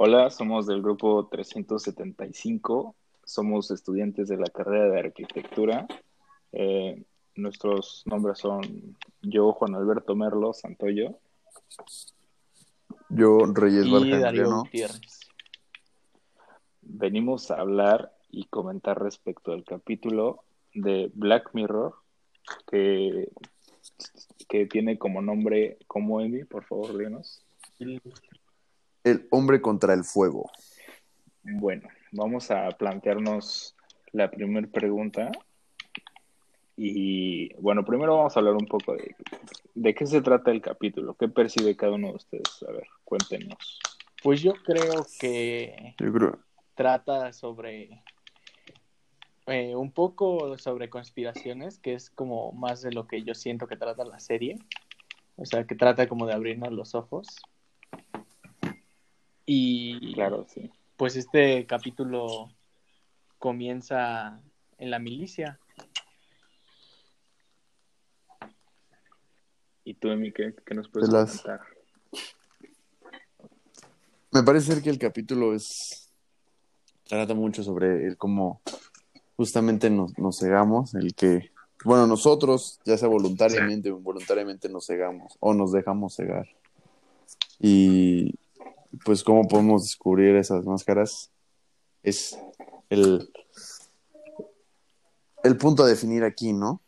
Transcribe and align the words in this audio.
Hola, 0.00 0.30
somos 0.30 0.68
del 0.68 0.80
grupo 0.80 1.26
375, 1.26 2.94
somos 3.24 3.72
estudiantes 3.72 4.28
de 4.28 4.36
la 4.36 4.46
carrera 4.46 4.90
de 4.90 5.00
arquitectura. 5.00 5.88
Eh, 6.52 7.02
nuestros 7.34 8.04
nombres 8.06 8.38
son 8.38 8.96
yo, 9.22 9.52
Juan 9.54 9.74
Alberto 9.74 10.14
Merlo 10.14 10.52
Santoyo. 10.52 11.18
Yo, 13.08 13.38
Reyes 13.52 13.86
y 13.86 14.10
Darío. 14.20 14.58
Gutiérrez. 14.58 15.18
Venimos 16.80 17.50
a 17.50 17.56
hablar 17.56 18.14
y 18.30 18.44
comentar 18.44 19.02
respecto 19.02 19.50
al 19.50 19.64
capítulo 19.64 20.44
de 20.74 21.10
Black 21.12 21.50
Mirror, 21.54 21.96
que, 22.70 23.32
que 24.48 24.66
tiene 24.66 24.96
como 24.96 25.22
nombre, 25.22 25.76
como 25.88 26.20
Emi, 26.20 26.44
por 26.44 26.64
favor, 26.66 26.96
díganos. 26.96 27.42
El 29.10 29.26
hombre 29.30 29.60
contra 29.60 29.94
el 29.94 30.04
fuego. 30.04 30.50
Bueno, 31.42 31.88
vamos 32.12 32.50
a 32.50 32.68
plantearnos 32.70 33.74
la 34.12 34.30
primera 34.30 34.66
pregunta. 34.68 35.30
Y 36.76 37.52
bueno, 37.54 37.84
primero 37.84 38.16
vamos 38.16 38.36
a 38.36 38.40
hablar 38.40 38.54
un 38.54 38.66
poco 38.66 38.94
de, 38.94 39.16
de 39.74 39.94
qué 39.94 40.06
se 40.06 40.20
trata 40.20 40.50
el 40.52 40.60
capítulo, 40.60 41.14
qué 41.14 41.28
percibe 41.28 41.76
cada 41.76 41.92
uno 41.92 42.08
de 42.08 42.14
ustedes. 42.14 42.62
A 42.68 42.72
ver, 42.72 42.86
cuéntenos. 43.04 43.80
Pues 44.22 44.42
yo 44.42 44.52
creo 44.64 45.06
que 45.20 45.94
Yo 45.98 46.12
creo. 46.12 46.38
trata 46.74 47.32
sobre 47.32 48.02
eh, 49.46 49.74
un 49.74 49.90
poco 49.90 50.56
sobre 50.58 50.88
conspiraciones, 50.90 51.78
que 51.78 51.94
es 51.94 52.10
como 52.10 52.52
más 52.52 52.82
de 52.82 52.92
lo 52.92 53.06
que 53.08 53.22
yo 53.22 53.34
siento 53.34 53.66
que 53.66 53.76
trata 53.76 54.04
la 54.04 54.20
serie. 54.20 54.56
O 55.36 55.46
sea, 55.46 55.64
que 55.64 55.74
trata 55.74 56.08
como 56.08 56.26
de 56.26 56.34
abrirnos 56.34 56.72
los 56.72 56.94
ojos. 56.94 57.26
Y 59.50 60.12
Claro, 60.12 60.46
sí. 60.46 60.70
pues 60.98 61.16
este 61.16 61.64
capítulo 61.64 62.50
comienza 63.38 64.42
en 64.76 64.90
la 64.90 64.98
milicia. 64.98 65.58
¿Y 69.84 69.94
tú, 69.94 70.08
Emi, 70.10 70.32
qué, 70.32 70.54
qué 70.66 70.74
nos 70.74 70.90
puedes 70.90 71.08
De 71.08 71.14
las- 71.16 71.40
comentar? 71.42 71.60
Me 74.32 74.42
parece 74.42 74.74
ser 74.74 74.82
que 74.82 74.90
el 74.90 74.98
capítulo 74.98 75.54
es. 75.54 76.12
Trata 77.08 77.32
mucho 77.32 77.62
sobre 77.62 78.06
el 78.06 78.18
cómo 78.18 78.60
justamente 79.38 79.88
nos, 79.88 80.16
nos 80.18 80.38
cegamos, 80.40 80.94
el 80.94 81.14
que. 81.14 81.52
Bueno, 81.86 82.06
nosotros, 82.06 82.80
ya 82.84 82.98
sea 82.98 83.08
voluntariamente 83.08 83.90
o 83.90 83.96
involuntariamente, 83.96 84.68
nos 84.68 84.84
cegamos 84.86 85.38
o 85.40 85.54
nos 85.54 85.72
dejamos 85.72 86.16
cegar. 86.16 86.46
Y 87.58 88.34
pues, 89.04 89.22
cómo 89.24 89.46
podemos 89.48 89.82
descubrir 89.84 90.36
esas 90.36 90.64
máscaras 90.64 91.30
es 92.02 92.38
el, 92.90 93.28
el 95.44 95.56
punto 95.56 95.82
a 95.82 95.86
definir 95.88 96.24
aquí, 96.24 96.52
¿no? 96.52 96.80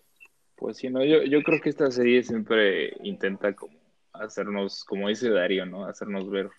Pues 0.56 0.76
sí, 0.78 0.88
no, 0.90 1.04
yo, 1.04 1.22
yo 1.22 1.42
creo 1.42 1.60
que 1.60 1.70
esta 1.70 1.90
serie 1.90 2.22
siempre 2.22 2.94
intenta 3.02 3.54
como 3.54 3.78
hacernos, 4.12 4.84
como 4.84 5.08
dice 5.08 5.30
Darío, 5.30 5.64
¿no? 5.66 5.86
Hacernos 5.86 6.28
ver 6.28 6.50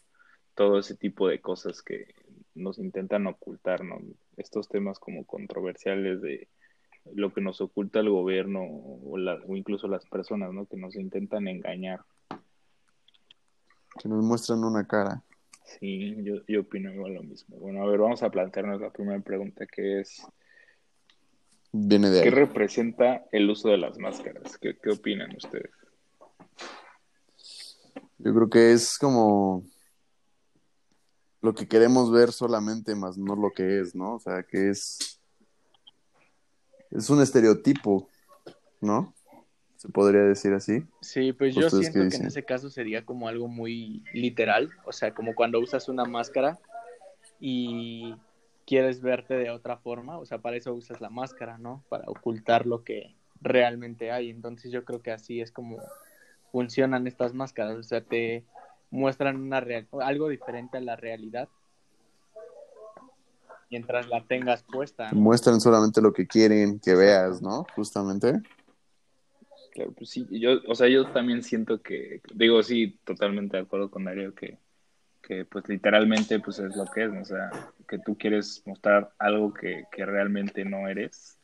todo 0.56 0.80
ese 0.80 0.96
tipo 0.96 1.28
de 1.28 1.40
cosas 1.40 1.82
que 1.82 2.14
nos 2.56 2.80
intentan 2.80 3.28
ocultar, 3.28 3.84
¿no? 3.84 4.00
Estos 4.38 4.68
temas 4.68 5.00
como 5.00 5.26
controversiales 5.26 6.22
de 6.22 6.48
lo 7.14 7.34
que 7.34 7.42
nos 7.42 7.62
oculta 7.62 8.00
el 8.00 8.10
gobierno 8.10 8.62
o, 8.64 9.18
la- 9.18 9.40
o 9.48 9.56
incluso 9.56 9.88
las 9.88 10.06
personas, 10.06 10.52
¿no? 10.54 10.66
Que 10.66 10.78
nos 10.78 10.96
intentan 10.96 11.48
engañar. 11.48 12.02
Que 14.02 14.10
nos 14.10 14.24
muestran 14.24 14.64
una 14.64 14.86
cara. 14.88 15.24
Sí, 15.64 16.16
yo, 16.24 16.46
yo 16.48 16.62
opino 16.62 16.94
igual 16.94 17.14
lo 17.14 17.24
mismo. 17.24 17.58
Bueno, 17.58 17.82
a 17.84 17.88
ver, 17.88 18.00
vamos 18.00 18.24
a 18.24 18.30
plantearnos 18.30 18.82
la 18.82 18.92
primera 18.92 19.20
pregunta 19.22 19.66
que 19.66 20.02
es, 20.02 20.22
Viene 21.74 22.10
de 22.10 22.22
¿qué 22.22 22.30
ahí. 22.30 22.36
representa 22.36 23.26
el 23.32 23.50
uso 23.50 23.70
de 23.70 23.78
las 23.78 23.98
máscaras? 23.98 24.58
¿Qué, 24.58 24.78
qué 24.82 24.90
opinan 24.90 25.34
ustedes? 25.36 25.72
Yo 28.18 28.34
creo 28.34 28.50
que 28.50 28.74
es 28.74 28.98
como 28.98 29.64
lo 31.42 31.54
que 31.56 31.68
queremos 31.68 32.12
ver 32.12 32.32
solamente, 32.32 32.94
más 32.94 33.18
no 33.18 33.36
lo 33.36 33.52
que 33.52 33.80
es, 33.80 33.96
¿no? 33.96 34.16
O 34.16 34.20
sea, 34.20 34.44
que 34.44 34.70
es 34.70 35.18
es 36.92 37.10
un 37.10 37.22
estereotipo, 37.22 38.10
¿no? 38.82 39.16
Se 39.82 39.90
podría 39.90 40.22
decir 40.22 40.54
así. 40.54 40.84
Sí, 41.00 41.34
pues 41.34 41.56
yo 41.56 41.66
¿Ustedes 41.66 41.88
qué 41.88 41.94
siento 41.94 42.12
que 42.12 42.22
en 42.22 42.28
ese 42.28 42.46
caso 42.46 42.70
sería 42.70 43.04
como 43.04 43.28
algo 43.28 43.48
muy 43.48 44.04
literal, 44.14 44.70
o 44.86 44.92
sea, 44.92 45.16
como 45.16 45.34
cuando 45.34 45.60
usas 45.60 45.90
una 45.90 46.06
máscara 46.06 46.60
y 47.40 48.16
quieres 48.68 49.02
verte 49.02 49.34
de 49.34 49.50
otra 49.50 49.78
forma, 49.78 50.20
o 50.20 50.26
sea, 50.28 50.38
para 50.38 50.56
eso 50.56 50.72
usas 50.72 51.02
la 51.02 51.10
máscara, 51.10 51.58
¿no? 51.58 51.84
Para 51.90 52.04
ocultar 52.06 52.68
lo 52.68 52.84
que 52.84 53.16
realmente 53.42 54.12
hay. 54.12 54.30
Entonces 54.30 54.72
yo 54.72 54.86
creo 54.86 55.02
que 55.02 55.10
así 55.10 55.42
es 55.42 55.52
como 55.52 55.80
funcionan 56.52 57.08
estas 57.08 57.34
máscaras, 57.34 57.76
o 57.76 57.82
sea, 57.82 58.02
te 58.02 58.46
muestran 58.92 59.38
una 59.38 59.62
real 59.62 59.88
algo 60.00 60.30
diferente 60.30 60.78
a 60.78 60.82
la 60.82 60.96
realidad 60.96 61.50
mientras 63.72 64.08
la 64.10 64.24
tengas 64.26 64.62
puesta. 64.62 65.12
¿no? 65.12 65.22
Muestran 65.22 65.60
solamente 65.60 66.02
lo 66.02 66.14
que 66.14 66.28
quieren 66.28 66.80
que 66.80 66.94
veas, 66.94 67.42
¿no? 67.42 67.66
Justamente. 67.76 68.44
Claro, 69.72 69.94
pues 69.94 70.10
sí, 70.10 70.28
yo, 70.30 70.60
o 70.68 70.76
sea, 70.76 70.90
yo 70.90 71.06
también 71.12 71.44
siento 71.44 71.82
que, 71.82 72.22
digo, 72.34 72.62
sí, 72.62 73.00
totalmente 73.06 73.56
de 73.56 73.64
acuerdo 73.64 73.90
con 73.90 74.04
Darío 74.04 74.36
que, 74.36 74.58
que 75.22 75.46
pues 75.46 75.68
literalmente 75.70 76.40
pues 76.40 76.60
es 76.60 76.76
lo 76.76 76.86
que 76.86 77.06
es, 77.06 77.12
o 77.12 77.24
sea, 77.24 77.52
que 77.88 77.98
tú 78.00 78.18
quieres 78.18 78.64
mostrar 78.66 79.12
algo 79.18 79.54
que, 79.54 79.86
que 79.90 80.06
realmente 80.06 80.66
no 80.66 80.90
eres, 80.90 81.40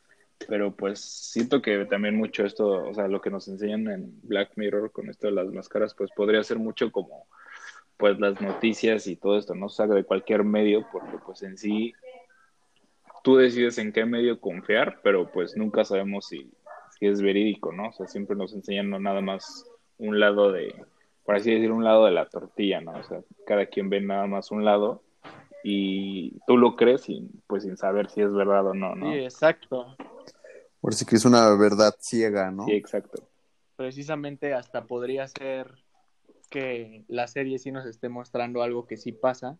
pero 0.45 0.75
pues 0.75 0.99
siento 0.99 1.61
que 1.61 1.85
también 1.85 2.17
mucho 2.17 2.45
esto, 2.45 2.89
o 2.89 2.93
sea, 2.93 3.07
lo 3.07 3.21
que 3.21 3.29
nos 3.29 3.47
enseñan 3.47 3.87
en 3.87 4.19
Black 4.23 4.51
Mirror 4.55 4.91
con 4.91 5.09
esto 5.09 5.27
de 5.27 5.33
las 5.33 5.47
máscaras, 5.47 5.95
pues 5.95 6.11
podría 6.11 6.43
ser 6.43 6.59
mucho 6.59 6.91
como 6.91 7.27
pues 7.95 8.19
las 8.19 8.39
noticias 8.41 9.07
y 9.07 9.15
todo 9.15 9.37
esto, 9.37 9.55
¿no? 9.55 9.67
O 9.67 9.69
sea, 9.69 9.87
de 9.87 10.03
cualquier 10.03 10.43
medio, 10.43 10.85
porque 10.91 11.17
pues 11.25 11.41
en 11.43 11.57
sí 11.57 11.93
tú 13.23 13.37
decides 13.37 13.77
en 13.77 13.91
qué 13.91 14.05
medio 14.05 14.39
confiar, 14.39 14.99
pero 15.01 15.31
pues 15.31 15.57
nunca 15.57 15.83
sabemos 15.83 16.27
si, 16.27 16.51
si 16.99 17.07
es 17.07 17.21
verídico, 17.21 17.71
¿no? 17.71 17.89
O 17.89 17.93
sea, 17.93 18.07
siempre 18.07 18.35
nos 18.35 18.53
enseñan 18.53 18.89
no 18.89 18.99
nada 18.99 19.21
más 19.21 19.65
un 19.97 20.19
lado 20.19 20.51
de, 20.51 20.73
por 21.23 21.35
así 21.35 21.51
decir, 21.51 21.71
un 21.71 21.83
lado 21.83 22.05
de 22.05 22.11
la 22.11 22.27
tortilla, 22.27 22.81
¿no? 22.81 22.91
O 22.91 23.03
sea, 23.03 23.21
cada 23.45 23.65
quien 23.67 23.89
ve 23.89 24.01
nada 24.01 24.27
más 24.27 24.51
un 24.51 24.65
lado 24.65 25.03
y 25.63 26.39
tú 26.47 26.57
lo 26.57 26.75
crees 26.75 27.01
sin, 27.01 27.41
pues 27.47 27.63
sin 27.63 27.77
saber 27.77 28.09
si 28.09 28.21
es 28.21 28.33
verdad 28.33 28.67
o 28.67 28.73
no, 28.73 28.95
¿no? 28.95 29.11
Sí, 29.11 29.19
exacto. 29.19 29.95
Por 30.79 30.93
si 30.93 31.05
que 31.05 31.15
es 31.15 31.25
una 31.25 31.53
verdad 31.55 31.95
ciega, 31.99 32.51
¿no? 32.51 32.65
Sí, 32.65 32.73
exacto. 32.73 33.27
precisamente 33.75 34.53
hasta 34.53 34.85
podría 34.85 35.27
ser 35.27 35.83
que 36.49 37.03
la 37.07 37.27
serie 37.27 37.59
sí 37.59 37.71
nos 37.71 37.85
esté 37.85 38.09
mostrando 38.09 38.63
algo 38.63 38.87
que 38.87 38.97
sí 38.97 39.11
pasa, 39.11 39.57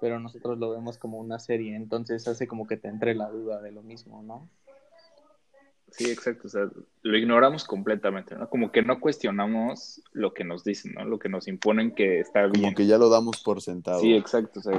pero 0.00 0.20
nosotros 0.20 0.58
lo 0.58 0.70
vemos 0.70 0.98
como 0.98 1.18
una 1.18 1.38
serie, 1.38 1.74
entonces 1.74 2.26
hace 2.28 2.46
como 2.46 2.66
que 2.66 2.76
te 2.76 2.88
entre 2.88 3.14
la 3.14 3.28
duda 3.28 3.60
de 3.60 3.72
lo 3.72 3.82
mismo, 3.82 4.22
¿no? 4.22 4.48
Sí, 5.90 6.10
exacto. 6.10 6.48
O 6.48 6.50
sea, 6.50 6.68
lo 7.02 7.16
ignoramos 7.18 7.64
completamente, 7.64 8.34
¿no? 8.34 8.48
Como 8.50 8.70
que 8.72 8.82
no 8.82 9.00
cuestionamos 9.00 10.02
lo 10.12 10.34
que 10.34 10.44
nos 10.44 10.64
dicen, 10.64 10.92
¿no? 10.94 11.04
Lo 11.04 11.18
que 11.18 11.28
nos 11.28 11.48
imponen 11.48 11.94
que 11.94 12.20
está 12.20 12.42
Como 12.48 12.60
bien. 12.60 12.74
que 12.74 12.86
ya 12.86 12.98
lo 12.98 13.08
damos 13.08 13.42
por 13.42 13.62
sentado. 13.62 14.00
Sí, 14.00 14.14
exacto. 14.14 14.60
O 14.60 14.62
sea, 14.62 14.78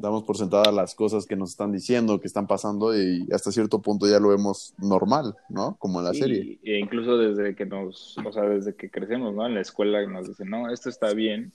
Damos 0.00 0.22
por 0.22 0.36
sentadas 0.36 0.72
las 0.72 0.94
cosas 0.94 1.26
que 1.26 1.34
nos 1.34 1.50
están 1.50 1.72
diciendo, 1.72 2.20
que 2.20 2.28
están 2.28 2.46
pasando 2.46 2.96
y 2.96 3.26
hasta 3.32 3.50
cierto 3.50 3.82
punto 3.82 4.06
ya 4.06 4.20
lo 4.20 4.28
vemos 4.28 4.72
normal, 4.78 5.34
¿no? 5.48 5.76
Como 5.80 5.98
en 5.98 6.04
la 6.04 6.12
Sí, 6.14 6.20
serie. 6.20 6.58
E 6.62 6.78
incluso 6.78 7.18
desde 7.18 7.56
que 7.56 7.66
nos, 7.66 8.16
o 8.24 8.32
sea, 8.32 8.44
desde 8.44 8.76
que 8.76 8.92
crecemos, 8.92 9.34
¿no? 9.34 9.44
En 9.44 9.54
la 9.54 9.60
escuela 9.60 10.06
nos 10.06 10.28
dicen, 10.28 10.50
no, 10.50 10.72
esto 10.72 10.88
está 10.88 11.12
bien. 11.14 11.52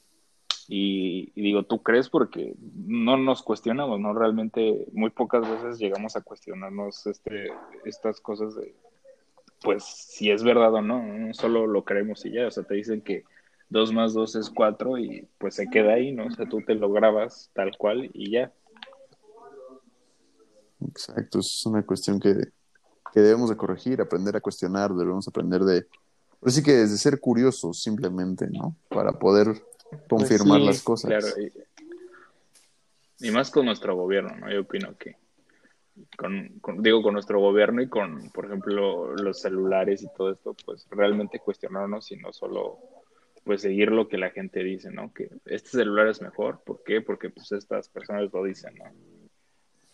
Y, 0.68 1.32
y 1.36 1.42
digo, 1.42 1.64
¿tú 1.64 1.84
crees? 1.84 2.10
Porque 2.10 2.56
no 2.74 3.18
nos 3.18 3.44
cuestionamos, 3.44 4.00
¿no? 4.00 4.14
Realmente 4.14 4.88
muy 4.94 5.10
pocas 5.10 5.42
veces 5.50 5.80
llegamos 5.80 6.16
a 6.16 6.22
cuestionarnos 6.22 7.06
este, 7.08 7.48
estas 7.86 8.22
cosas 8.22 8.56
de, 8.56 8.76
pues, 9.62 9.84
si 9.84 10.32
es 10.32 10.44
verdad 10.44 10.74
o 10.74 10.82
no, 10.82 11.04
no 11.04 11.34
solo 11.34 11.68
lo 11.68 11.84
creemos 11.84 12.26
y 12.26 12.32
ya, 12.32 12.48
o 12.48 12.52
sea, 12.52 12.64
te 12.64 12.76
dicen 12.76 13.02
que 13.02 13.24
dos 13.70 13.92
más 13.92 14.14
dos 14.14 14.36
es 14.36 14.50
cuatro 14.50 14.98
y 14.98 15.28
pues 15.38 15.56
se 15.56 15.68
queda 15.68 15.94
ahí, 15.94 16.12
¿no? 16.12 16.28
O 16.28 16.32
sea, 16.32 16.48
tú 16.48 16.62
te 16.62 16.76
lo 16.76 16.92
grabas 16.92 17.50
tal 17.54 17.76
cual 17.78 18.10
y 18.14 18.32
ya. 18.32 18.54
Exacto, 20.88 21.40
es 21.40 21.66
una 21.66 21.84
cuestión 21.84 22.20
que, 22.20 22.36
que 23.14 23.20
debemos 23.20 23.50
de 23.50 23.58
corregir, 23.58 24.02
aprender 24.02 24.36
a 24.36 24.42
cuestionar, 24.42 24.94
debemos 24.94 25.28
aprender 25.28 25.62
de... 25.62 25.88
Pero 26.40 26.52
sí 26.52 26.62
que 26.62 26.74
desde 26.74 26.98
ser 26.98 27.20
curiosos 27.20 27.82
simplemente, 27.82 28.48
¿no? 28.50 28.76
Para 28.90 29.14
poder 29.14 29.64
confirmar 30.10 30.60
sí, 30.60 30.66
las 30.66 30.82
cosas. 30.82 31.10
Claro, 31.10 31.28
y, 31.40 33.28
y 33.28 33.32
más 33.32 33.52
con 33.52 33.66
nuestro 33.66 33.96
gobierno, 33.96 34.36
¿no? 34.36 34.52
Yo 34.52 34.62
opino 34.62 34.98
que, 34.98 35.18
con, 36.18 36.60
con- 36.60 36.82
digo, 36.82 37.02
con 37.02 37.14
nuestro 37.14 37.40
gobierno 37.40 37.82
y 37.82 37.90
con, 37.90 38.30
por 38.32 38.46
ejemplo, 38.46 39.16
los 39.16 39.40
celulares 39.42 40.04
y 40.04 40.08
todo 40.16 40.32
esto, 40.32 40.56
pues 40.66 40.88
realmente 40.90 41.40
cuestionarnos 41.40 42.12
y 42.12 42.18
no 42.18 42.34
solo 42.34 42.80
pues 43.44 43.62
seguir 43.62 43.92
lo 43.92 44.08
que 44.08 44.18
la 44.18 44.30
gente 44.30 44.64
dice, 44.64 44.90
¿no? 44.90 45.12
Que 45.14 45.30
este 45.46 45.70
celular 45.70 46.08
es 46.08 46.22
mejor, 46.22 46.62
¿por 46.66 46.82
qué? 46.84 47.02
Porque 47.02 47.30
pues 47.30 47.52
estas 47.52 47.90
personas 47.90 48.30
lo 48.32 48.44
dicen, 48.44 48.74
¿no? 48.76 48.86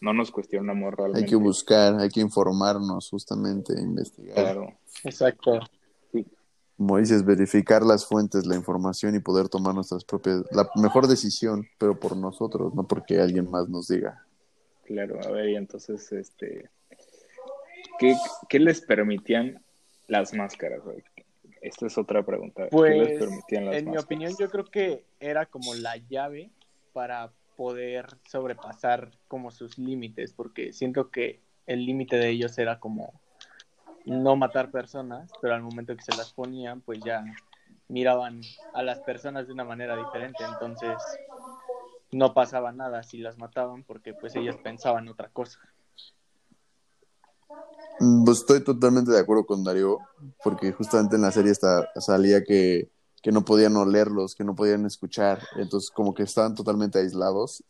No 0.02 0.14
nos 0.14 0.32
cuestionamos 0.32 0.94
realmente. 0.94 1.26
Hay 1.26 1.30
que 1.30 1.36
buscar, 1.36 2.00
hay 2.00 2.10
que 2.10 2.22
informarnos 2.22 3.10
justamente, 3.10 3.74
investigar. 3.82 4.36
Claro. 4.36 4.78
Exacto. 5.04 5.60
Como 6.80 6.98
dices, 6.98 7.26
verificar 7.26 7.84
las 7.84 8.06
fuentes, 8.06 8.46
la 8.46 8.56
información 8.56 9.14
y 9.14 9.20
poder 9.20 9.50
tomar 9.50 9.76
nuestras 9.76 10.06
propias, 10.06 10.44
la 10.52 10.66
mejor 10.76 11.08
decisión, 11.08 11.68
pero 11.78 12.00
por 12.00 12.16
nosotros, 12.16 12.74
no 12.74 12.88
porque 12.88 13.20
alguien 13.20 13.52
más 13.52 13.68
nos 13.68 13.90
diga. 13.90 14.26
Claro, 14.86 15.20
a 15.22 15.30
ver, 15.30 15.50
y 15.50 15.56
entonces, 15.58 16.10
este, 16.14 16.70
¿qué, 18.00 18.16
qué 18.48 18.60
les 18.60 18.80
permitían 18.80 19.62
las 20.08 20.34
máscaras? 20.34 20.82
güey? 20.82 21.04
Esta 21.62 21.88
es 21.88 21.98
otra 21.98 22.26
pregunta. 22.26 22.64
¿Qué 22.64 22.70
Pues, 22.72 22.98
les 22.98 23.20
permitían 23.20 23.66
las 23.66 23.76
en 23.76 23.92
mi 23.92 23.98
opinión, 23.98 24.34
yo 24.40 24.50
creo 24.50 24.64
que 24.64 25.04
era 25.20 25.48
como 25.48 25.76
la 25.76 25.98
llave 25.98 26.50
para 26.94 27.34
poder 27.58 28.06
sobrepasar 28.26 29.12
como 29.28 29.52
sus 29.52 29.78
límites, 29.78 30.32
porque 30.32 30.72
siento 30.72 31.12
que 31.12 31.42
el 31.68 31.86
límite 31.86 32.16
de 32.16 32.30
ellos 32.30 32.58
era 32.58 32.80
como 32.80 33.20
no 34.06 34.36
matar 34.36 34.72
personas, 34.72 35.32
pero 35.42 35.54
al 35.56 35.62
momento 35.62 35.96
que 35.96 36.04
se 36.04 36.16
las 36.16 36.34
ponían, 36.34 36.82
pues 36.82 37.00
ya 37.04 37.24
miraban 37.88 38.42
a 38.74 38.84
las 38.84 39.00
personas 39.00 39.48
de 39.48 39.54
una 39.54 39.64
manera 39.64 39.96
diferente, 39.96 40.44
entonces 40.44 40.94
no 42.12 42.34
pasaba 42.34 42.72
nada 42.72 43.04
si 43.04 43.18
las 43.18 43.38
mataban 43.38 43.84
porque 43.84 44.14
pues 44.14 44.36
ellos 44.36 44.56
pensaban 44.64 45.08
otra 45.08 45.30
cosa. 45.30 45.60
Mm, 48.00 48.24
Pues 48.24 48.40
estoy 48.40 48.64
totalmente 48.64 49.12
de 49.12 49.20
acuerdo 49.20 49.46
con 49.46 49.64
Darío, 49.64 50.00
porque 50.44 50.72
justamente 50.72 51.16
en 51.16 51.22
la 51.22 51.32
serie 51.32 51.52
está, 51.52 51.88
salía 52.00 52.44
que, 52.44 52.90
que 53.22 53.32
no 53.32 53.44
podían 53.44 53.76
olerlos, 53.76 54.36
que 54.36 54.44
no 54.44 54.56
podían 54.56 54.86
escuchar, 54.86 55.40
entonces 55.58 55.92
como 55.92 56.14
que 56.14 56.24
estaban 56.24 56.56
totalmente 56.56 57.00
aislados. 57.00 57.64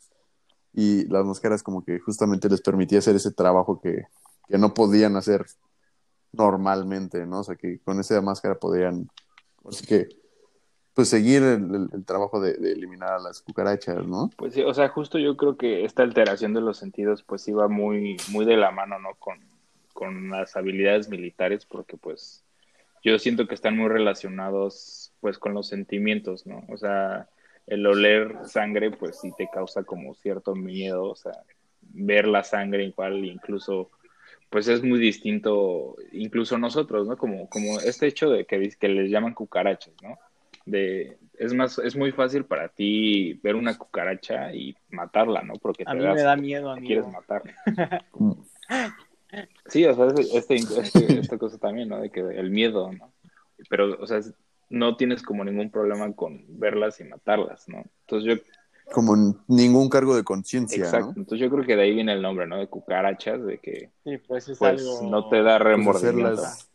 Y 0.72 1.06
las 1.08 1.24
máscaras 1.24 1.64
como 1.64 1.84
que 1.84 1.98
justamente 1.98 2.48
les 2.48 2.60
permitía 2.60 3.00
hacer 3.00 3.16
ese 3.16 3.32
trabajo 3.32 3.80
que, 3.80 4.04
que 4.48 4.56
no 4.56 4.72
podían 4.72 5.16
hacer 5.16 5.46
normalmente, 6.32 7.26
¿no? 7.26 7.40
O 7.40 7.44
sea, 7.44 7.56
que 7.56 7.78
con 7.80 8.00
esa 8.00 8.20
máscara 8.20 8.54
podían, 8.56 9.08
así 9.68 9.86
que, 9.86 10.08
pues 10.94 11.08
seguir 11.08 11.42
el, 11.42 12.04
trabajo 12.04 12.40
de, 12.40 12.54
de 12.54 12.72
eliminar 12.72 13.12
a 13.12 13.18
las 13.18 13.40
cucarachas, 13.40 14.06
¿no? 14.06 14.30
Pues 14.36 14.54
sí, 14.54 14.62
o 14.62 14.74
sea, 14.74 14.88
justo 14.88 15.18
yo 15.18 15.36
creo 15.36 15.56
que 15.56 15.84
esta 15.84 16.02
alteración 16.02 16.52
de 16.52 16.60
los 16.60 16.78
sentidos 16.78 17.22
pues 17.22 17.46
iba 17.48 17.68
muy, 17.68 18.16
muy 18.28 18.44
de 18.44 18.56
la 18.56 18.70
mano, 18.70 18.98
¿no? 18.98 19.14
Con, 19.18 19.38
con 19.92 20.30
las 20.30 20.56
habilidades 20.56 21.08
militares, 21.08 21.66
porque 21.66 21.96
pues 21.96 22.44
yo 23.02 23.18
siento 23.18 23.46
que 23.46 23.54
están 23.54 23.76
muy 23.76 23.88
relacionados 23.88 25.12
pues 25.20 25.38
con 25.38 25.54
los 25.54 25.68
sentimientos, 25.68 26.46
¿no? 26.46 26.64
O 26.68 26.76
sea, 26.76 27.28
el 27.66 27.86
oler 27.86 28.36
sangre 28.44 28.90
pues 28.90 29.20
sí 29.20 29.30
te 29.36 29.48
causa 29.52 29.84
como 29.84 30.14
cierto 30.14 30.54
miedo, 30.54 31.04
o 31.04 31.16
sea, 31.16 31.32
ver 31.80 32.26
la 32.26 32.44
sangre 32.44 32.84
igual 32.84 33.24
incluso 33.24 33.90
pues 34.50 34.68
es 34.68 34.82
muy 34.82 34.98
distinto, 34.98 35.96
incluso 36.12 36.58
nosotros, 36.58 37.06
¿no? 37.06 37.16
Como, 37.16 37.48
como 37.48 37.80
este 37.80 38.06
hecho 38.08 38.28
de 38.30 38.44
que, 38.44 38.58
les 38.58 39.10
llaman 39.10 39.32
cucarachas, 39.34 39.94
¿no? 40.02 40.18
De, 40.66 41.16
es 41.38 41.54
más, 41.54 41.78
es 41.78 41.96
muy 41.96 42.12
fácil 42.12 42.44
para 42.44 42.68
ti 42.68 43.34
ver 43.42 43.54
una 43.56 43.78
cucaracha 43.78 44.52
y 44.52 44.76
matarla, 44.90 45.42
¿no? 45.42 45.54
Porque 45.54 45.84
A 45.86 45.92
te 45.92 45.98
mí 45.98 46.04
das, 46.04 46.14
me 46.16 46.22
da 46.22 46.36
miedo, 46.36 46.74
te 46.74 46.82
quieres 46.82 47.06
matar. 47.06 47.42
Sí, 49.66 49.84
o 49.86 49.94
sea, 49.94 50.06
es- 50.06 50.34
este, 50.34 50.56
este- 50.56 51.20
esta 51.20 51.38
cosa 51.38 51.58
también, 51.58 51.88
¿no? 51.88 52.00
De 52.00 52.10
que 52.10 52.20
el 52.20 52.50
miedo, 52.50 52.92
¿no? 52.92 53.12
Pero, 53.68 53.96
o 54.00 54.06
sea, 54.06 54.20
no 54.68 54.96
tienes 54.96 55.22
como 55.22 55.44
ningún 55.44 55.70
problema 55.70 56.12
con 56.14 56.44
verlas 56.48 57.00
y 57.00 57.04
matarlas, 57.04 57.68
¿no? 57.68 57.84
Entonces 58.02 58.36
yo, 58.38 58.42
como 58.92 59.16
ningún 59.48 59.88
cargo 59.88 60.16
de 60.16 60.24
conciencia, 60.24 60.84
exacto, 60.84 61.06
¿no? 61.06 61.22
entonces 61.22 61.40
yo 61.40 61.50
creo 61.50 61.64
que 61.64 61.76
de 61.76 61.82
ahí 61.82 61.94
viene 61.94 62.12
el 62.12 62.22
nombre, 62.22 62.46
¿no? 62.46 62.58
De 62.58 62.66
cucarachas, 62.68 63.44
de 63.44 63.58
que 63.58 63.90
Sí, 64.04 64.18
pues 64.18 64.48
es 64.48 64.58
pues 64.58 64.80
algo... 64.80 65.10
no 65.10 65.28
te 65.28 65.42
da 65.42 65.58
Pues 65.58 65.68
remordimiento. 65.68 66.28
hacerlas- 66.42 66.66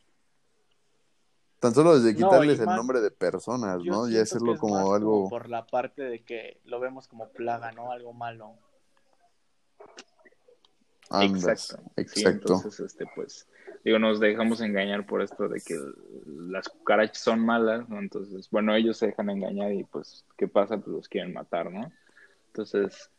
Tan 1.59 1.73
solo 1.73 1.95
desde 1.99 2.19
No, 2.19 2.29
quitarles 2.29 2.59
el 2.59 2.65
más- 2.67 2.75
nombre 2.77 3.01
de 3.01 3.11
personas, 3.11 3.83
¿no? 3.83 4.07
Ya 4.07 4.21
hacerlo 4.21 4.53
es 4.53 4.59
como 4.59 4.93
algo... 4.93 5.29
por 5.29 5.49
la 5.49 5.65
parte 5.65 6.03
de 6.03 6.23
que 6.23 6.59
lo 6.65 6.79
vemos 6.79 7.07
como 7.07 7.29
plaga, 7.29 7.71
¿no? 7.71 7.91
Algo 7.91 8.13
malo. 8.13 8.53
Andas. 11.09 11.71
Exacto. 11.71 11.83
Sí, 11.97 12.01
Exacto. 12.01 12.53
entonces, 12.53 12.79
este, 12.79 13.05
pues, 13.15 13.47
digo, 13.83 13.99
nos 13.99 14.19
dejamos 14.19 14.59
engañar 14.61 15.05
por 15.05 15.21
esto 15.21 15.47
de 15.47 15.61
que 15.61 15.75
las 16.25 16.67
cucarachas 16.67 17.19
son 17.19 17.39
malas, 17.39 17.87
¿no? 17.89 17.99
Entonces, 17.99 18.49
bueno, 18.49 18.75
ellos 18.75 18.97
se 18.97 19.07
dejan 19.07 19.29
engañar 19.29 19.71
y 19.71 19.83
pues, 19.83 20.25
¿qué 20.37 20.47
pasa? 20.47 20.77
Pues 20.77 20.87
los 20.87 21.07
quieren 21.09 21.33
matar, 21.33 21.71
¿no? 21.71 21.91
Entonces, 22.55 23.09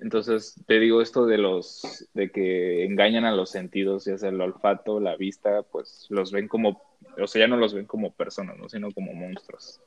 entonces, 0.00 0.56
te 0.66 0.80
digo 0.80 1.00
esto 1.00 1.26
de 1.26 1.38
los, 1.38 2.08
de 2.14 2.32
que 2.32 2.84
engañan 2.84 3.24
a 3.24 3.30
los 3.30 3.50
sentidos, 3.50 4.06
ya 4.06 4.18
sea 4.18 4.30
el 4.30 4.40
olfato, 4.40 4.98
la 4.98 5.16
vista, 5.16 5.62
pues 5.62 6.06
los 6.08 6.32
ven 6.32 6.48
como, 6.48 6.82
o 7.22 7.26
sea, 7.28 7.42
ya 7.42 7.46
no 7.46 7.56
los 7.56 7.72
ven 7.72 7.86
como 7.86 8.12
personas, 8.12 8.58
¿no? 8.58 8.68
Sino 8.68 8.90
como 8.90 9.12
monstruos. 9.12 9.80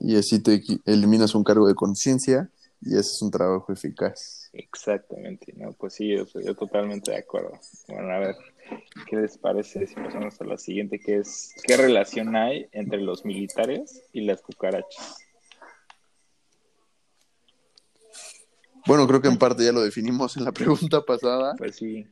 Y 0.00 0.16
así 0.16 0.42
te 0.42 0.60
eliminas 0.84 1.36
un 1.36 1.44
cargo 1.44 1.68
de 1.68 1.76
conciencia 1.76 2.50
y 2.80 2.96
haces 2.96 3.22
un 3.22 3.30
trabajo 3.30 3.72
eficaz. 3.72 4.50
Exactamente, 4.52 5.52
¿no? 5.56 5.72
Pues 5.74 5.94
sí, 5.94 6.08
yo, 6.08 6.24
yo 6.44 6.56
totalmente 6.56 7.12
de 7.12 7.18
acuerdo. 7.18 7.52
Bueno, 7.86 8.10
a 8.10 8.18
ver, 8.18 8.34
¿qué 9.08 9.16
les 9.16 9.38
parece 9.38 9.86
si 9.86 9.94
pasamos 9.94 10.40
a 10.40 10.44
la 10.44 10.58
siguiente, 10.58 10.98
que 10.98 11.18
es, 11.18 11.54
¿qué 11.64 11.76
relación 11.76 12.34
hay 12.34 12.66
entre 12.72 13.00
los 13.00 13.24
militares 13.24 14.02
y 14.12 14.22
las 14.22 14.42
cucarachas? 14.42 15.29
Bueno, 18.86 19.06
creo 19.06 19.20
que 19.20 19.28
en 19.28 19.38
parte 19.38 19.64
ya 19.64 19.72
lo 19.72 19.82
definimos 19.82 20.36
en 20.36 20.44
la 20.44 20.52
pregunta 20.52 21.02
pasada. 21.02 21.54
Pues 21.56 21.76
sí. 21.76 22.06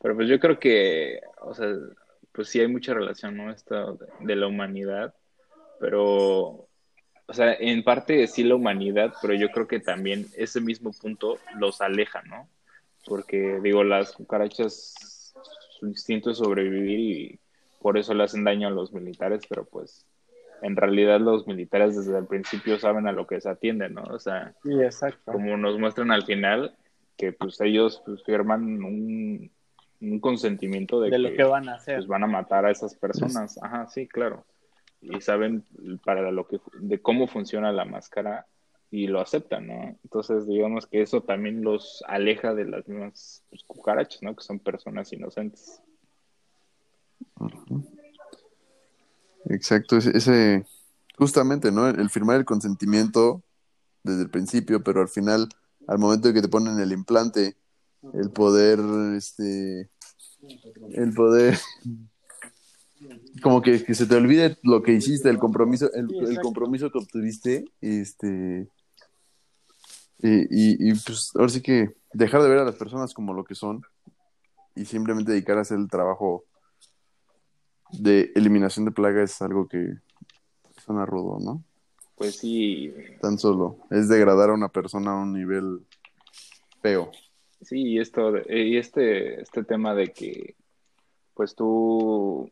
Pero 0.00 0.16
pues 0.16 0.28
yo 0.28 0.40
creo 0.40 0.58
que, 0.58 1.20
o 1.42 1.54
sea, 1.54 1.66
pues 2.32 2.48
sí 2.48 2.60
hay 2.60 2.68
mucha 2.68 2.94
relación, 2.94 3.36
¿no? 3.36 3.50
Esto 3.50 3.94
de, 3.94 4.06
de 4.20 4.36
la 4.36 4.46
humanidad, 4.46 5.14
pero, 5.78 6.68
o 7.26 7.32
sea, 7.32 7.54
en 7.54 7.82
parte 7.84 8.26
sí 8.26 8.44
la 8.44 8.54
humanidad, 8.54 9.12
pero 9.20 9.34
yo 9.34 9.50
creo 9.50 9.66
que 9.66 9.80
también 9.80 10.26
ese 10.36 10.60
mismo 10.60 10.92
punto 10.92 11.38
los 11.58 11.80
aleja, 11.80 12.22
¿no? 12.22 12.48
Porque, 13.06 13.60
digo, 13.62 13.82
las 13.84 14.12
cucarachas, 14.12 15.34
su 15.78 15.86
instinto 15.86 16.30
es 16.30 16.38
sobrevivir 16.38 16.98
y 16.98 17.40
por 17.80 17.98
eso 17.98 18.14
le 18.14 18.24
hacen 18.24 18.44
daño 18.44 18.68
a 18.68 18.70
los 18.70 18.92
militares, 18.92 19.42
pero 19.48 19.64
pues 19.64 20.06
en 20.62 20.76
realidad 20.76 21.20
los 21.20 21.46
militares 21.46 21.96
desde 21.96 22.18
el 22.18 22.26
principio 22.26 22.78
saben 22.78 23.06
a 23.06 23.12
lo 23.12 23.26
que 23.26 23.40
se 23.40 23.48
atienden, 23.48 23.94
¿no? 23.94 24.02
O 24.04 24.18
sea, 24.18 24.54
Sí, 24.62 24.72
exacto. 24.80 25.32
como 25.32 25.56
nos 25.56 25.78
muestran 25.78 26.10
al 26.10 26.24
final, 26.24 26.76
que 27.16 27.32
pues 27.32 27.60
ellos 27.60 28.02
pues, 28.04 28.22
firman 28.24 28.62
un, 28.82 29.50
un 30.00 30.20
consentimiento 30.20 31.00
de, 31.00 31.10
De 31.10 31.18
lo 31.18 31.32
que 31.34 31.44
van 31.44 31.68
a 31.68 31.74
hacer. 31.74 31.96
pues, 31.96 32.06
van 32.06 32.24
a 32.24 32.26
matar 32.26 32.64
a 32.66 32.70
esas 32.70 32.94
personas. 32.94 33.62
Ajá, 33.62 33.86
sí, 33.88 34.06
claro. 34.08 34.44
Y 35.02 35.20
saben 35.20 35.64
para 36.04 36.30
lo 36.30 36.46
que 36.46 36.60
de 36.78 37.00
cómo 37.00 37.26
funciona 37.26 37.72
la 37.72 37.84
máscara 37.84 38.46
y 38.90 39.06
lo 39.06 39.20
aceptan, 39.20 39.66
¿no? 39.68 39.96
Entonces, 40.02 40.46
digamos 40.46 40.86
que 40.86 41.00
eso 41.00 41.22
también 41.22 41.62
los 41.62 42.02
aleja 42.08 42.54
de 42.54 42.64
las 42.64 42.86
mismas 42.88 43.44
pues, 43.48 43.62
cucarachas, 43.64 44.22
¿no? 44.22 44.34
Que 44.34 44.42
son 44.42 44.58
personas 44.58 45.12
inocentes. 45.12 45.80
Exacto, 49.46 49.96
ese, 49.96 50.16
ese- 50.16 50.64
justamente, 51.16 51.70
¿no? 51.70 51.88
El, 51.88 52.10
firmar 52.10 52.36
el 52.36 52.44
consentimiento 52.44 53.42
desde 54.02 54.22
el 54.22 54.30
principio, 54.30 54.82
pero 54.82 55.00
al 55.00 55.08
final, 55.08 55.48
al 55.86 55.98
momento 55.98 56.28
de 56.28 56.34
que 56.34 56.42
te 56.42 56.48
ponen 56.48 56.78
el 56.78 56.92
implante, 56.92 57.56
el 58.14 58.30
poder, 58.30 58.80
este, 59.16 59.90
el 60.92 61.12
poder, 61.14 61.58
como 63.42 63.62
que, 63.62 63.84
que 63.84 63.94
se 63.94 64.06
te 64.06 64.14
olvide 64.14 64.56
lo 64.62 64.82
que 64.82 64.92
hiciste, 64.92 65.28
el 65.28 65.38
compromiso, 65.38 65.90
el, 65.92 66.40
compromiso 66.40 66.90
que 66.90 66.98
obtuviste, 66.98 67.64
este, 67.80 68.68
y, 70.22 70.28
y, 70.28 70.90
y, 70.90 70.94
pues 70.94 71.30
ahora 71.34 71.48
sí 71.48 71.62
que 71.62 71.94
dejar 72.12 72.42
de 72.42 72.48
ver 72.48 72.58
a 72.58 72.64
las 72.64 72.76
personas 72.76 73.14
como 73.14 73.32
lo 73.32 73.44
que 73.44 73.54
son 73.54 73.82
y 74.74 74.84
simplemente 74.84 75.32
dedicar 75.32 75.58
a 75.58 75.62
hacer 75.62 75.78
el 75.78 75.88
trabajo 75.88 76.44
de 77.92 78.32
eliminación 78.34 78.84
de 78.84 78.92
plaga 78.92 79.22
es 79.22 79.40
algo 79.42 79.68
que 79.68 79.94
suena 80.84 81.06
rudo, 81.06 81.38
¿no? 81.40 81.64
Pues 82.16 82.36
sí, 82.36 82.92
Tan 83.20 83.38
solo 83.38 83.78
es 83.90 84.08
degradar 84.08 84.50
a 84.50 84.54
una 84.54 84.68
persona 84.68 85.12
a 85.12 85.22
un 85.22 85.32
nivel 85.32 85.80
feo. 86.82 87.10
Sí, 87.62 87.92
y 87.92 87.98
esto, 87.98 88.32
y 88.48 88.76
este, 88.76 89.40
este 89.40 89.64
tema 89.64 89.94
de 89.94 90.08
que, 90.12 90.54
pues 91.34 91.54
tú, 91.54 92.50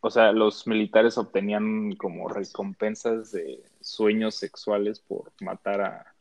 o 0.00 0.10
sea, 0.10 0.32
los 0.32 0.66
militares 0.66 1.18
obtenían 1.18 1.92
como 1.96 2.28
recompensas 2.28 3.32
de 3.32 3.62
sueños 3.80 4.34
sexuales 4.34 5.00
por 5.00 5.32
matar 5.40 5.80
a, 5.80 6.14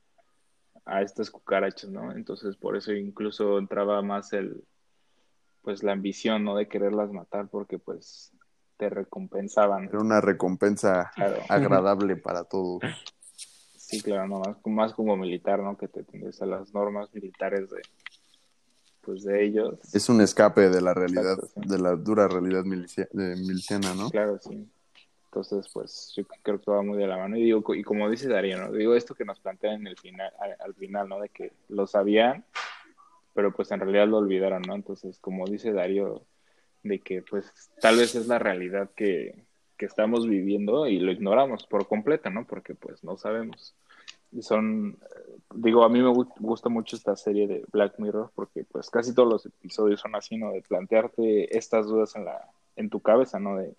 a 0.85 1.01
estas 1.01 1.29
cucarachas, 1.29 1.89
¿no? 1.89 2.11
Entonces, 2.13 2.55
por 2.55 2.77
eso 2.77 2.93
incluso 2.93 3.59
entraba 3.59 4.01
más 4.01 4.31
el, 4.33 4.63
pues 5.61 5.83
la 5.83 5.91
ambición, 5.91 6.45
¿no? 6.45 6.55
De 6.55 6.69
quererlas 6.69 7.11
matar, 7.11 7.49
porque 7.49 7.77
pues 7.77 8.31
te 8.77 8.89
recompensaban. 8.89 9.85
Era 9.85 9.99
una 9.99 10.21
recompensa 10.21 11.11
Claro. 11.15 11.37
agradable 11.49 12.15
para 12.15 12.43
todos. 12.43 12.81
Sí, 13.75 14.01
claro, 14.01 14.27
no, 14.27 14.39
más, 14.39 14.57
más 14.65 14.93
como 14.93 15.15
militar, 15.17 15.59
¿no? 15.59 15.77
Que 15.77 15.87
te 15.87 16.03
tienes 16.03 16.41
a 16.41 16.45
las 16.45 16.73
normas 16.73 17.09
militares 17.13 17.69
de, 17.69 17.81
pues 19.01 19.23
de 19.23 19.43
ellos. 19.45 19.75
Es 19.93 20.09
un 20.09 20.21
escape 20.21 20.69
de 20.69 20.81
la 20.81 20.93
realidad, 20.93 21.33
Exacto, 21.39 21.61
sí. 21.61 21.69
de 21.69 21.79
la 21.79 21.95
dura 21.95 22.27
realidad 22.27 22.63
milicia- 22.65 23.07
de- 23.11 23.35
miliciana, 23.37 23.93
¿no? 23.95 24.09
Claro, 24.09 24.37
sí. 24.41 24.69
Entonces, 25.25 25.69
pues 25.73 26.13
yo 26.15 26.23
creo 26.41 26.59
que 26.59 26.71
va 26.71 26.81
muy 26.81 26.97
de 26.97 27.07
la 27.07 27.17
mano. 27.17 27.37
Y 27.37 27.43
digo, 27.43 27.75
y 27.75 27.83
como 27.83 28.09
dice 28.09 28.27
Darío, 28.27 28.57
¿no? 28.59 28.71
Digo 28.71 28.95
esto 28.95 29.13
que 29.15 29.25
nos 29.25 29.39
plantean 29.39 29.81
en 29.81 29.87
el 29.87 29.97
final, 29.97 30.31
al, 30.39 30.55
al 30.59 30.73
final, 30.73 31.07
¿no? 31.07 31.19
De 31.19 31.29
que 31.29 31.53
lo 31.69 31.85
sabían, 31.87 32.43
pero 33.33 33.53
pues 33.53 33.69
en 33.71 33.79
realidad 33.79 34.07
lo 34.07 34.17
olvidaron, 34.17 34.63
¿no? 34.63 34.75
Entonces, 34.75 35.19
como 35.19 35.45
dice 35.45 35.71
Darío, 35.73 36.23
de 36.87 36.99
que 36.99 37.21
pues 37.21 37.51
tal 37.81 37.97
vez 37.97 38.15
es 38.15 38.27
la 38.27 38.39
realidad 38.39 38.89
que, 38.95 39.45
que 39.77 39.85
estamos 39.85 40.27
viviendo 40.27 40.87
y 40.87 40.99
lo 40.99 41.11
ignoramos 41.11 41.65
por 41.67 41.87
completo, 41.87 42.29
¿no? 42.29 42.45
Porque 42.45 42.75
pues 42.75 43.03
no 43.03 43.17
sabemos. 43.17 43.75
Y 44.31 44.41
son, 44.41 44.97
digo, 45.55 45.83
a 45.83 45.89
mí 45.89 45.99
me 46.01 46.09
gu- 46.09 46.33
gusta 46.39 46.67
mucho 46.69 46.95
esta 46.97 47.15
serie 47.15 47.47
de 47.47 47.63
Black 47.71 47.95
Mirror 47.97 48.31
porque 48.35 48.65
pues 48.65 48.89
casi 48.89 49.13
todos 49.15 49.29
los 49.29 49.45
episodios 49.45 50.01
son 50.01 50.15
así, 50.15 50.37
¿no? 50.37 50.51
De 50.51 50.61
plantearte 50.61 51.57
estas 51.57 51.87
dudas 51.87 52.15
en 52.15 52.25
la, 52.25 52.49
en 52.75 52.89
tu 52.89 52.99
cabeza, 53.01 53.39
¿no? 53.39 53.57
De 53.57 53.73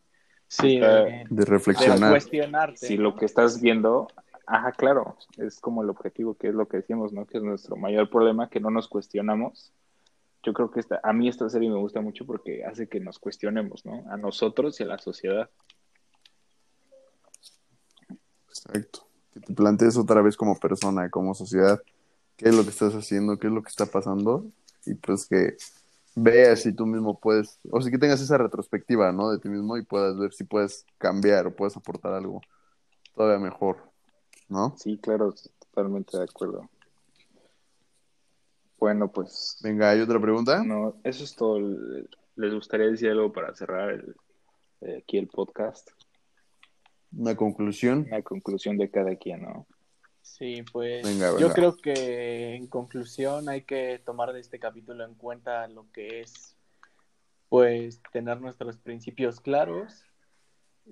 Sí, 0.51 0.79
de, 0.81 0.87
De 0.87 1.25
de 1.29 1.45
reflexionar. 1.45 2.11
cuestionarte. 2.11 2.79
si 2.79 2.97
lo 2.97 3.15
que 3.17 3.27
estás 3.27 3.61
viendo, 3.61 4.09
ajá, 4.47 4.73
claro, 4.73 5.19
es 5.37 5.61
como 5.61 5.83
el 5.83 5.91
objetivo, 5.91 6.33
que 6.35 6.49
es 6.49 6.55
lo 6.55 6.67
que 6.67 6.79
decimos, 6.79 7.13
¿no? 7.13 7.27
Que 7.27 7.37
es 7.37 7.45
nuestro 7.45 7.77
mayor 7.77 8.09
problema, 8.09 8.49
que 8.49 8.59
no 8.59 8.71
nos 8.71 8.89
cuestionamos. 8.89 9.75
Yo 10.49 10.55
creo 10.55 10.71
que 10.71 10.81
esta, 10.81 10.99
a 11.03 11.13
mí 11.13 11.29
esta 11.29 11.47
serie 11.51 11.69
me 11.69 11.77
gusta 11.77 12.01
mucho 12.01 12.25
porque 12.25 12.65
hace 12.65 12.89
que 12.89 13.01
nos 13.01 13.19
cuestionemos, 13.19 13.85
¿no? 13.85 14.11
A 14.11 14.17
nosotros 14.17 14.81
y 14.81 14.83
a 14.83 14.87
la 14.87 14.97
sociedad. 14.97 15.51
Exacto. 18.49 19.07
Que 19.35 19.41
te 19.41 19.53
plantees 19.53 19.99
otra 19.99 20.23
vez 20.23 20.39
como 20.39 20.59
persona, 20.59 21.11
como 21.11 21.35
sociedad, 21.35 21.83
qué 22.39 22.49
es 22.49 22.55
lo 22.55 22.63
que 22.63 22.71
estás 22.71 22.95
haciendo, 22.95 23.39
qué 23.39 23.49
es 23.49 23.53
lo 23.53 23.63
que 23.63 23.69
está 23.69 23.85
pasando, 23.85 24.47
y 24.87 24.95
pues 24.95 25.27
que 25.27 25.59
veas 26.15 26.63
si 26.63 26.73
tú 26.73 26.87
mismo 26.87 27.21
puedes, 27.21 27.59
o 27.71 27.83
sea, 27.83 27.91
que 27.91 27.99
tengas 27.99 28.23
esa 28.23 28.39
retrospectiva, 28.39 29.13
¿no? 29.13 29.31
De 29.31 29.39
ti 29.41 29.51
mismo 29.51 29.77
y 29.77 29.83
puedas 29.83 30.17
ver 30.17 30.33
si 30.33 30.45
puedes 30.45 30.87
cambiar 30.97 31.47
o 31.47 31.55
puedes 31.55 31.77
aportar 31.77 32.15
algo 32.15 32.41
todavía 33.15 33.39
mejor, 33.39 33.83
¿no? 34.49 34.75
Sí, 34.79 34.97
claro, 34.97 35.35
totalmente 35.59 36.17
de 36.17 36.25
acuerdo. 36.25 36.71
Bueno, 38.79 39.11
pues, 39.11 39.59
Venga, 39.63 39.91
¿hay 39.91 40.01
otra 40.01 40.21
pregunta? 40.21 40.63
no, 40.65 40.95
eso 41.03 41.25
es 41.25 41.35
todo. 41.35 41.59
¿Les 42.37 42.55
gustaría 42.55 42.87
decir 42.87 43.11
algo 43.11 43.33
para 43.33 43.53
cerrar 43.55 43.91
el, 43.91 44.15
eh, 44.83 45.03
aquí 45.03 45.19
el 45.19 45.27
podcast? 45.27 45.91
Una 47.13 47.35
conclusión. 47.35 48.07
Una 48.07 48.23
conclusión 48.23 48.77
de 48.79 48.91
cada 48.91 49.17
quien, 49.17 49.43
¿no? 49.43 49.67
Sí, 50.23 50.63
pues 50.73 51.05
Venga, 51.05 51.39
yo 51.41 51.51
creo 51.51 51.77
que 51.77 52.55
en 52.55 52.67
conclusión 52.67 53.49
hay 53.49 53.63
que 53.63 54.01
tomar 54.05 54.33
de 54.33 54.41
este 54.41 54.61
capítulo 54.61 55.05
en 55.05 55.15
cuenta 55.15 55.67
lo 55.67 55.91
que 55.91 56.21
es, 56.21 56.55
pues, 57.49 58.01
tener 58.13 58.41
nuestros 58.41 58.77
principios 58.77 59.41
claros, 59.41 60.05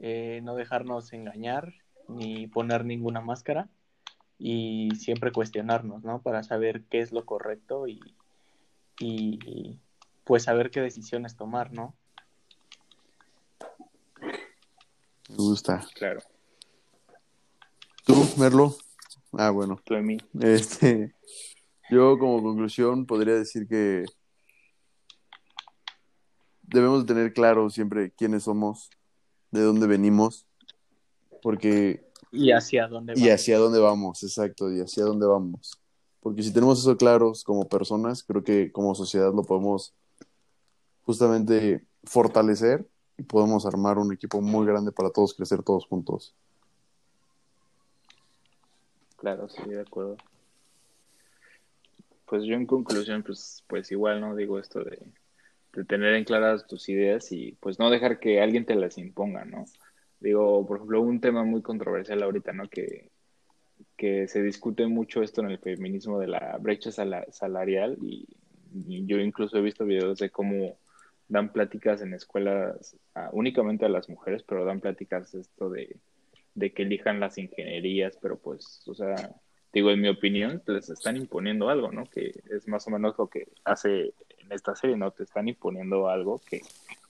eh, 0.01 0.41
no 0.43 0.57
dejarnos 0.57 1.13
engañar 1.13 1.75
ni 2.09 2.47
poner 2.47 2.85
ninguna 2.85 3.21
máscara 3.21 3.69
y 4.39 4.91
siempre 4.97 5.33
cuestionarnos, 5.33 6.05
¿no? 6.05 6.23
Para 6.23 6.43
saber 6.43 6.85
qué 6.91 7.01
es 7.01 7.13
lo 7.13 7.25
correcto 7.25 7.87
y, 7.87 8.01
y 8.99 9.79
pues 10.25 10.45
saber 10.45 10.71
qué 10.71 10.81
decisiones 10.81 11.37
tomar, 11.37 11.73
¿no? 11.73 11.95
Me 15.29 15.37
gusta. 15.37 15.87
Claro. 15.95 16.21
¿Tú, 18.05 18.15
Merlo? 18.39 18.77
Ah, 19.33 19.51
bueno. 19.51 19.81
Tú, 19.85 19.95
Emi. 19.95 20.19
Este, 20.41 21.15
yo 21.91 22.19
como 22.19 22.43
conclusión 22.43 23.07
podría 23.07 23.35
decir 23.35 23.67
que 23.67 24.05
debemos 26.63 27.05
de 27.05 27.15
tener 27.15 27.33
claro 27.33 27.69
siempre 27.71 28.13
quiénes 28.13 28.45
somos, 28.45 28.91
de 29.51 29.63
dónde 29.63 29.87
venimos, 29.87 30.47
porque 31.43 32.06
Y 32.33 32.51
hacia 32.51 32.87
dónde 32.89 33.15
y 33.15 33.21
vamos. 33.21 33.35
hacia 33.35 33.59
dónde 33.59 33.79
vamos, 33.79 34.23
exacto, 34.23 34.73
y 34.73 34.81
hacia 34.81 35.05
dónde 35.05 35.27
vamos. 35.27 35.79
Porque 36.21 36.43
si 36.43 36.53
tenemos 36.53 36.81
eso 36.81 36.97
claros 36.97 37.45
como 37.45 37.69
personas, 37.69 38.23
creo 38.23 38.43
que 38.43 38.73
como 38.73 38.95
sociedad 38.95 39.33
lo 39.33 39.43
podemos 39.43 39.95
justamente 41.05 41.85
fortalecer 42.05 42.87
y 43.17 43.23
podemos 43.23 43.65
armar 43.65 43.99
un 43.99 44.13
equipo 44.13 44.41
muy 44.41 44.67
grande 44.67 44.93
para 44.93 45.11
todos 45.11 45.35
crecer 45.35 45.63
todos 45.63 45.87
juntos. 45.87 46.35
Claro, 49.17 49.49
sí, 49.49 49.63
de 49.69 49.81
acuerdo. 49.81 50.17
Pues 52.27 52.45
yo 52.45 52.55
en 52.55 52.67
conclusión, 52.67 53.23
pues, 53.23 53.65
pues 53.69 53.91
igual, 53.93 54.21
¿no? 54.21 54.35
Digo 54.35 54.59
esto 54.59 54.83
de, 54.83 54.99
de 55.73 55.85
tener 55.85 56.15
en 56.15 56.25
claras 56.25 56.67
tus 56.67 56.89
ideas 56.89 57.31
y 57.33 57.53
pues 57.61 57.79
no 57.79 57.91
dejar 57.91 58.19
que 58.19 58.41
alguien 58.41 58.67
te 58.67 58.75
las 58.75 58.99
imponga, 58.99 59.45
¿no? 59.45 59.65
Digo, 60.21 60.67
por 60.67 60.79
ejemplo, 60.79 61.01
un 61.03 61.21
tema 61.21 61.45
muy 61.45 61.63
controversial 61.63 62.23
ahorita, 62.23 62.53
¿no? 62.53 62.69
Que, 62.69 63.11
que 63.97 64.29
se 64.29 64.43
discute 64.43 64.87
mucho 64.87 65.23
esto 65.23 65.41
en 65.41 65.51
el 65.51 65.59
feminismo 65.59 66.19
de 66.19 66.29
la 66.29 66.57
brecha 66.61 66.91
sala- 66.91 67.27
salarial 67.31 67.99
y, 68.01 68.27
yo 68.79 69.19
incluso 69.21 69.57
he 69.57 69.63
visto 69.63 69.87
videos 69.87 70.19
de 70.19 70.29
cómo 70.29 70.77
dan 71.29 71.51
pláticas 71.51 72.03
en 72.03 72.13
escuelas 72.13 72.95
únicamente 73.33 73.87
a 73.87 73.89
las 73.89 74.11
mujeres, 74.11 74.43
pero 74.43 74.67
dan 74.67 74.81
pláticas 74.81 75.35
esto 75.35 75.71
de, 75.71 75.97
de 76.55 76.73
que 76.73 76.83
elijan 76.83 77.19
las 77.19 77.39
ingenierías, 77.39 78.19
pero 78.21 78.37
pues, 78.39 78.83
o 78.87 78.95
sea, 78.95 79.15
digo, 79.73 79.91
en 79.91 80.01
mi 80.03 80.09
opinión, 80.09 80.63
les 80.67 80.91
están 80.91 81.17
imponiendo 81.17 81.71
algo, 81.71 81.91
¿no? 81.91 82.05
Que 82.05 82.33
es 82.51 82.69
más 82.69 82.87
o 82.87 82.91
menos 82.91 83.15
lo 83.19 83.29
que 83.29 83.49
hace 83.65 84.13
en 84.39 84.53
esta 84.53 84.77
serie, 84.77 84.97
¿no? 84.97 85.11
Te 85.11 85.23
están 85.23 85.49
imponiendo 85.49 86.09
algo 86.09 86.41
que, 86.49 86.61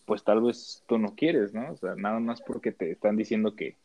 pues 0.07 0.25
tal 0.25 0.41
vez 0.43 0.83
tú 0.89 0.99
no 0.99 1.15
quieres, 1.15 1.53
¿no? 1.53 1.73
O 1.73 1.77
sea, 1.77 1.95
nada 1.97 2.19
más 2.21 2.41
porque 2.41 2.73
te 2.73 2.91
están 2.93 3.17
diciendo 3.17 3.55
que, 3.55 3.77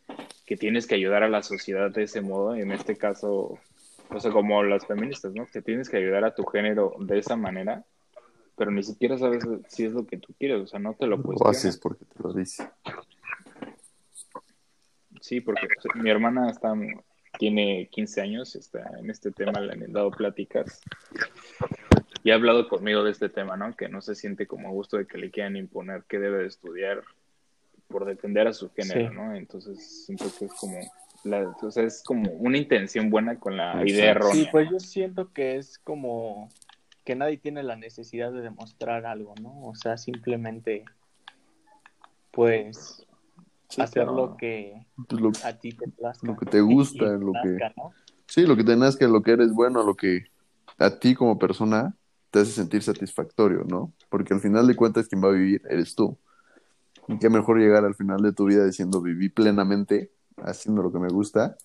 que 0.45 0.55
tienes 0.55 0.87
que 0.87 0.95
ayudar 0.95 1.23
a 1.23 1.29
la 1.29 1.43
sociedad 1.43 1.91
de 1.91 2.03
ese 2.03 2.21
modo, 2.21 2.55
y 2.55 2.61
en 2.61 2.71
este 2.71 2.95
caso, 2.95 3.57
o 4.09 4.19
sea, 4.19 4.31
como 4.31 4.63
las 4.63 4.85
feministas, 4.85 5.33
¿no? 5.33 5.45
Que 5.47 5.61
tienes 5.61 5.89
que 5.89 5.97
ayudar 5.97 6.23
a 6.23 6.35
tu 6.35 6.45
género 6.45 6.95
de 6.99 7.17
esa 7.19 7.35
manera, 7.35 7.83
pero 8.55 8.69
ni 8.71 8.83
siquiera 8.83 9.17
sabes 9.17 9.43
si 9.67 9.85
es 9.85 9.93
lo 9.93 10.05
que 10.05 10.17
tú 10.17 10.33
quieres, 10.37 10.61
o 10.61 10.67
sea, 10.67 10.79
no 10.79 10.93
te 10.93 11.07
lo 11.07 11.17
Lo 11.17 11.23
cuestionas. 11.23 11.57
haces 11.57 11.77
porque 11.77 12.05
te 12.05 12.21
lo 12.23 12.31
dice. 12.33 12.69
Sí, 15.19 15.41
porque 15.41 15.67
mi 15.95 16.09
hermana 16.09 16.49
está, 16.49 16.73
tiene 17.37 17.87
15 17.91 18.21
años, 18.21 18.55
está 18.55 18.91
en 18.99 19.09
este 19.09 19.31
tema, 19.31 19.59
le 19.59 19.73
han 19.73 19.93
dado 19.93 20.11
pláticas 20.11 20.81
y 22.23 22.31
ha 22.31 22.35
hablado 22.35 22.67
conmigo 22.67 23.03
de 23.03 23.11
este 23.11 23.29
tema, 23.29 23.57
¿no? 23.57 23.75
Que 23.75 23.89
no 23.89 24.01
se 24.01 24.15
siente 24.15 24.47
como 24.47 24.67
a 24.67 24.71
gusto 24.71 24.97
de 24.97 25.07
que 25.07 25.17
le 25.17 25.31
quieran 25.31 25.55
imponer 25.55 26.03
que 26.07 26.19
debe 26.19 26.39
de 26.39 26.47
estudiar 26.47 27.01
por 27.87 28.05
defender 28.05 28.47
a 28.47 28.53
su 28.53 28.69
género, 28.71 29.09
Sí. 29.09 29.15
¿no? 29.15 29.33
Entonces 29.35 30.05
siento 30.05 30.25
que 30.37 30.45
es 30.45 30.53
como, 30.53 30.79
la, 31.23 31.55
o 31.61 31.71
sea, 31.71 31.83
es 31.83 32.03
como 32.05 32.31
una 32.31 32.57
intención 32.57 33.09
buena 33.09 33.39
con 33.39 33.57
la 33.57 33.71
Exacto. 33.73 33.89
idea 33.91 34.11
errónea. 34.11 34.33
Sí, 34.43 34.47
pues 34.51 34.69
yo 34.69 34.79
siento 34.79 35.33
que 35.33 35.57
es 35.57 35.77
como 35.79 36.49
que 37.03 37.15
nadie 37.15 37.37
tiene 37.37 37.63
la 37.63 37.75
necesidad 37.75 38.31
de 38.31 38.41
demostrar 38.41 39.05
algo, 39.07 39.33
¿no? 39.41 39.65
O 39.67 39.75
sea, 39.75 39.97
simplemente, 39.97 40.85
pues, 42.31 43.05
Sí, 43.69 43.81
hacer 43.81 44.05
lo 44.05 44.35
que 44.35 44.85
Pues 45.07 45.21
lo, 45.21 45.31
a 45.45 45.53
ti 45.53 45.71
te 45.71 45.87
plazca. 45.87 46.27
lo 46.27 46.35
que 46.35 46.45
te 46.45 46.59
gusta, 46.59 47.05
Y- 47.05 47.07
y 47.07 47.19
lo 47.19 47.31
que... 47.41 47.49
plazca, 47.57 47.73
¿no? 47.77 47.93
Sí, 48.27 48.45
lo 48.45 48.57
que 48.57 48.65
te 48.65 48.75
nazca, 48.75 49.07
lo 49.07 49.21
que 49.23 49.31
eres 49.31 49.53
bueno, 49.53 49.81
lo 49.83 49.95
que 49.95 50.25
a 50.77 50.99
ti 50.99 51.15
como 51.15 51.39
persona 51.39 51.95
te 52.31 52.39
hace 52.39 52.51
sentir 52.51 52.81
satisfactorio, 52.81 53.65
¿no? 53.65 53.93
Porque 54.09 54.33
al 54.33 54.39
final 54.39 54.65
de 54.65 54.75
cuentas 54.75 55.07
quien 55.07 55.23
va 55.23 55.27
a 55.27 55.33
vivir 55.33 55.61
eres 55.69 55.95
tú. 55.95 56.17
Y 57.07 57.19
qué 57.19 57.29
mejor 57.29 57.59
llegar 57.59 57.83
al 57.83 57.95
final 57.95 58.21
de 58.21 58.31
tu 58.31 58.45
vida 58.45 58.65
diciendo 58.65 59.01
viví 59.01 59.29
plenamente, 59.29 60.11
haciendo 60.37 60.81
lo 60.81 60.91
que 60.91 60.99
me 60.99 61.09
gusta, 61.09 61.57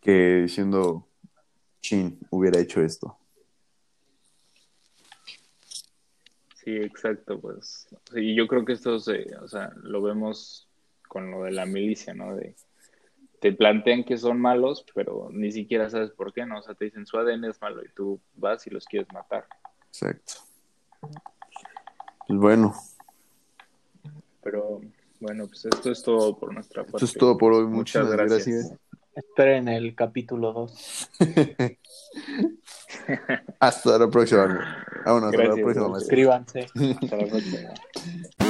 que 0.00 0.42
diciendo, 0.42 1.06
chin, 1.80 2.18
hubiera 2.30 2.60
hecho 2.60 2.80
esto. 2.80 3.16
Sí, 6.62 6.76
exacto, 6.76 7.40
pues. 7.40 7.88
Y 8.14 8.34
yo 8.36 8.46
creo 8.46 8.64
que 8.64 8.74
esto 8.74 8.98
se, 9.00 9.26
o 9.42 9.48
sea, 9.48 9.72
lo 9.82 10.02
vemos 10.02 10.68
con 11.08 11.30
lo 11.30 11.42
de 11.42 11.52
la 11.52 11.66
milicia, 11.66 12.14
¿no? 12.14 12.36
De, 12.36 12.54
te 13.40 13.52
plantean 13.52 14.04
que 14.04 14.18
son 14.18 14.38
malos, 14.40 14.84
pero 14.94 15.28
ni 15.32 15.50
siquiera 15.50 15.88
sabes 15.90 16.10
por 16.10 16.32
qué, 16.32 16.44
¿no? 16.46 16.58
O 16.58 16.62
sea, 16.62 16.74
te 16.74 16.84
dicen 16.84 17.06
su 17.06 17.18
ADN 17.18 17.44
es 17.46 17.60
malo 17.60 17.82
y 17.84 17.88
tú 17.94 18.20
vas 18.34 18.66
y 18.66 18.70
los 18.70 18.84
quieres 18.84 19.10
matar. 19.12 19.46
Exacto. 19.88 20.34
Pues 21.00 22.38
bueno, 22.38 22.74
Pero 24.42 24.80
bueno, 25.18 25.46
pues 25.46 25.64
esto 25.64 25.90
es 25.90 26.02
todo 26.02 26.38
por 26.38 26.52
nuestra 26.54 26.82
parte. 26.84 26.98
esto 26.98 27.06
es 27.06 27.14
todo 27.14 27.36
por 27.36 27.52
hoy. 27.54 27.66
Muchas 27.66 28.04
Muchas 28.04 28.16
gracias. 28.16 28.46
gracias. 28.46 28.78
Esperen 29.14 29.68
el 29.68 29.94
capítulo 29.94 30.52
2. 30.52 31.10
Hasta 33.58 33.98
la 33.98 34.08
próxima. 34.08 34.84
Vámonos, 35.04 35.30
hasta 35.32 35.44
la 35.44 35.54
próxima. 35.54 35.98
Suscríbanse. 35.98 36.60
Hasta 37.02 37.16
la 37.16 37.26
próxima. 37.26 37.74